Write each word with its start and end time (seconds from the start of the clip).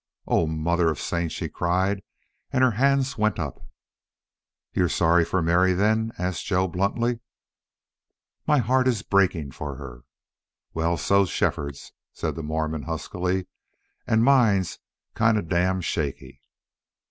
"O 0.25 0.47
Mother 0.47 0.89
of 0.89 0.99
Saints!" 0.99 1.31
she 1.35 1.47
cried, 1.47 2.01
and 2.51 2.63
her 2.63 2.71
hands 2.71 3.19
went 3.19 3.37
up. 3.37 3.61
"You're 4.73 4.89
sorry 4.89 5.23
for 5.23 5.43
Mary, 5.43 5.73
then?" 5.73 6.11
asked 6.17 6.43
Joe, 6.43 6.67
bluntly. 6.67 7.19
"My 8.47 8.57
heart 8.57 8.87
is 8.87 9.03
breaking 9.03 9.51
for 9.51 9.75
her." 9.75 10.01
"Well, 10.73 10.97
so's 10.97 11.29
Shefford's," 11.29 11.93
said 12.13 12.33
the 12.35 12.41
Mormon, 12.41 12.81
huskily. 12.89 13.45
"And 14.07 14.23
mine's 14.23 14.79
kind 15.13 15.37
of 15.37 15.47
damn 15.47 15.81
shaky." 15.81 16.41